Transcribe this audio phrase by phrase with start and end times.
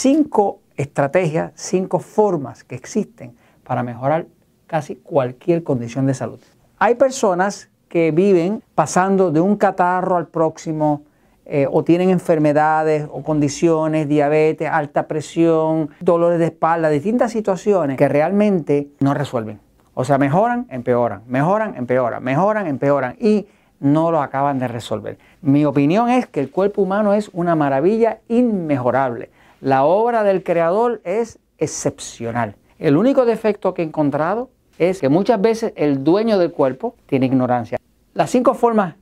[0.00, 4.26] cinco estrategias, cinco formas que existen para mejorar
[4.66, 6.40] casi cualquier condición de salud.
[6.78, 11.02] Hay personas que viven pasando de un catarro al próximo,
[11.44, 18.08] eh, o tienen enfermedades o condiciones, diabetes, alta presión, dolores de espalda, distintas situaciones que
[18.08, 19.60] realmente no resuelven.
[19.92, 23.46] O sea, mejoran, empeoran, mejoran, empeoran, mejoran, empeoran y
[23.80, 25.18] no lo acaban de resolver.
[25.42, 29.30] Mi opinión es que el cuerpo humano es una maravilla inmejorable.
[29.60, 32.56] La obra del creador es excepcional.
[32.78, 37.26] El único defecto que he encontrado es que muchas veces el dueño del cuerpo tiene
[37.26, 37.78] ignorancia.
[38.14, 38.94] Las cinco formas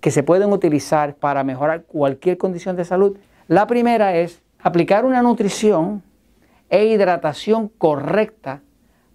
[0.00, 3.16] que se pueden utilizar para mejorar cualquier condición de salud.
[3.46, 6.02] La primera es aplicar una nutrición
[6.68, 8.62] e hidratación correcta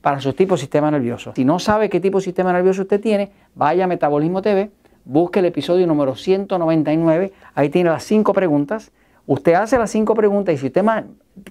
[0.01, 1.33] para su tipo de sistema nervioso.
[1.35, 4.71] Si no sabe qué tipo de sistema nervioso usted tiene, vaya a Metabolismo TV,
[5.05, 8.91] busque el episodio número 199, ahí tiene las cinco preguntas.
[9.31, 10.85] Usted hace las cinco preguntas y si usted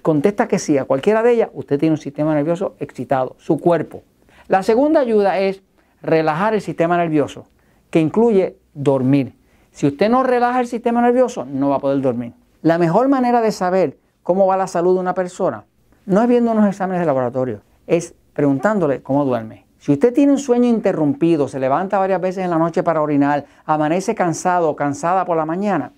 [0.03, 4.03] contesta que sí a cualquiera de ellas, usted tiene un sistema nervioso excitado, su cuerpo.
[4.47, 5.63] La segunda ayuda es
[6.03, 7.47] relajar el sistema nervioso,
[7.89, 9.33] que incluye dormir.
[9.71, 12.33] Si usted no relaja el sistema nervioso, no va a poder dormir.
[12.61, 15.65] La mejor manera de saber cómo va la salud de una persona
[16.05, 19.65] no es viendo unos exámenes de laboratorio, es preguntándole cómo duerme.
[19.79, 23.45] Si usted tiene un sueño interrumpido, se levanta varias veces en la noche para orinar,
[23.65, 25.93] amanece cansado o cansada por la mañana,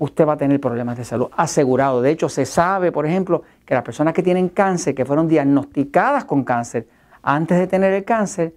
[0.00, 2.00] usted va a tener problemas de salud asegurado.
[2.00, 6.24] De hecho, se sabe, por ejemplo, que las personas que tienen cáncer, que fueron diagnosticadas
[6.24, 6.88] con cáncer
[7.22, 8.54] antes de tener el cáncer,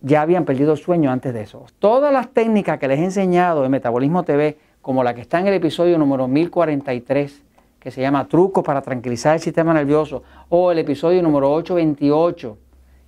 [0.00, 1.66] ya habían perdido el sueño antes de eso.
[1.78, 5.48] Todas las técnicas que les he enseñado en Metabolismo TV, como la que está en
[5.48, 7.42] el episodio número 1043,
[7.78, 12.56] que se llama Trucos para tranquilizar el sistema nervioso, o el episodio número 828,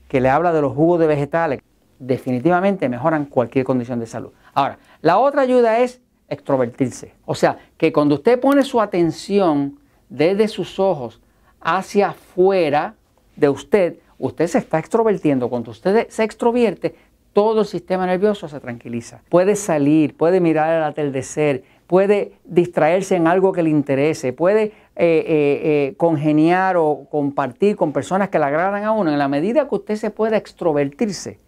[0.09, 1.61] que le habla de los jugos de vegetales,
[1.99, 4.33] definitivamente mejoran cualquier condición de salud.
[4.53, 7.15] Ahora, la otra ayuda es extrovertirse.
[7.25, 11.21] O sea, que cuando usted pone su atención desde sus ojos
[11.61, 12.95] hacia afuera
[13.37, 15.49] de usted, usted se está extrovertiendo.
[15.49, 16.95] Cuando usted se extrovierte,
[17.33, 19.23] todo el sistema nervioso se tranquiliza.
[19.29, 24.73] Puede salir, puede mirar el atardecer, puede distraerse en algo que le interese, puede eh,
[24.97, 29.11] eh, eh, congeniar o compartir con personas que le agradan a uno.
[29.11, 31.39] En la medida que usted se pueda extrovertirse,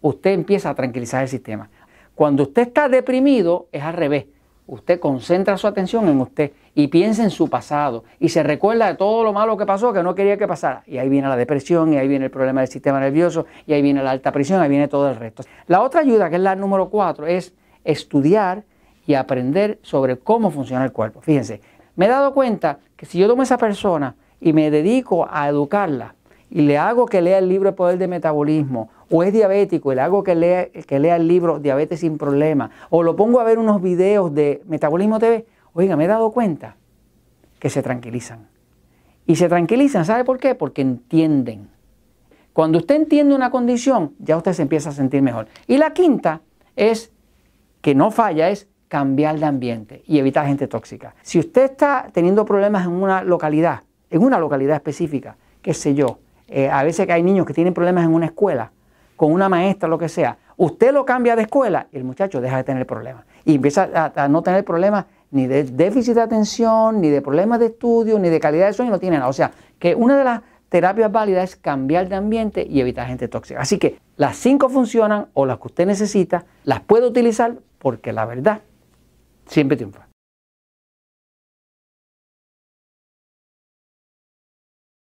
[0.00, 1.70] usted empieza a tranquilizar el sistema.
[2.20, 4.26] Cuando usted está deprimido, es al revés.
[4.66, 8.94] Usted concentra su atención en usted y piensa en su pasado y se recuerda de
[8.96, 10.82] todo lo malo que pasó que no quería que pasara.
[10.86, 13.80] Y ahí viene la depresión, y ahí viene el problema del sistema nervioso, y ahí
[13.80, 15.44] viene la alta presión, ahí viene todo el resto.
[15.66, 17.54] La otra ayuda, que es la número cuatro, es
[17.84, 18.64] estudiar
[19.06, 21.22] y aprender sobre cómo funciona el cuerpo.
[21.22, 21.62] Fíjense,
[21.96, 25.48] me he dado cuenta que si yo tomo a esa persona y me dedico a
[25.48, 26.16] educarla
[26.50, 29.94] y le hago que lea el libro El Poder de Metabolismo o es diabético y
[29.94, 33.44] le hago que lea, que lea el libro Diabetes sin Problema, o lo pongo a
[33.44, 36.76] ver unos videos de Metabolismo TV, oiga, me he dado cuenta
[37.58, 38.48] que se tranquilizan.
[39.26, 40.54] Y se tranquilizan, ¿sabe por qué?
[40.54, 41.68] Porque entienden.
[42.52, 45.46] Cuando usted entiende una condición, ya usted se empieza a sentir mejor.
[45.68, 46.40] Y la quinta
[46.74, 47.12] es,
[47.80, 51.14] que no falla, es cambiar de ambiente y evitar gente tóxica.
[51.22, 56.18] Si usted está teniendo problemas en una localidad, en una localidad específica, qué sé yo,
[56.50, 58.72] eh, a veces que hay niños que tienen problemas en una escuela,
[59.16, 62.56] con una maestra, lo que sea, usted lo cambia de escuela y el muchacho deja
[62.56, 63.24] de tener problemas.
[63.44, 67.66] Y empieza a, no tener problemas ni de déficit de atención, ni de problemas de
[67.66, 69.28] estudio, ni de calidad de sueño, no tiene nada.
[69.28, 73.28] O sea, que una de las terapias válidas es cambiar de ambiente y evitar gente
[73.28, 73.60] tóxica.
[73.60, 78.24] Así que las cinco funcionan o las que usted necesita, las puede utilizar porque la
[78.24, 78.60] verdad
[79.46, 80.09] siempre triunfa.